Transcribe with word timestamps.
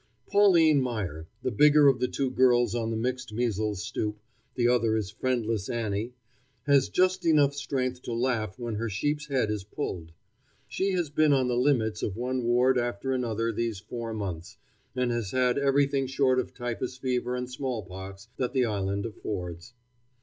Pauline 0.25 0.81
Meyer, 0.81 1.27
the 1.43 1.51
bigger 1.51 1.87
of 1.87 1.99
the 1.99 2.07
two 2.07 2.31
girls 2.31 2.73
on 2.73 2.89
the 2.89 2.97
mixed 2.97 3.31
measles 3.33 3.83
stoop, 3.83 4.19
the 4.55 4.67
other 4.67 4.95
is 4.97 5.11
friendless 5.11 5.69
Annie, 5.69 6.15
has 6.65 6.89
just 6.89 7.23
enough 7.23 7.53
strength 7.53 8.01
to 8.01 8.13
laugh 8.13 8.57
when 8.57 8.77
her 8.77 8.89
sheep's 8.89 9.27
head 9.27 9.51
is 9.51 9.63
pulled. 9.63 10.11
She 10.67 10.93
has 10.93 11.11
been 11.11 11.33
on 11.33 11.49
the 11.49 11.55
limits 11.55 12.01
of 12.01 12.17
one 12.17 12.41
ward 12.41 12.79
after 12.79 13.11
another 13.11 13.51
these 13.51 13.77
four 13.77 14.11
months, 14.11 14.57
and 14.95 15.11
has 15.11 15.29
had 15.29 15.59
everything 15.59 16.07
short 16.07 16.39
of 16.39 16.55
typhus 16.55 16.97
fever 16.97 17.35
and 17.35 17.47
smallpox 17.47 18.27
that 18.37 18.53
the 18.53 18.65
island 18.65 19.05
affords. 19.05 19.75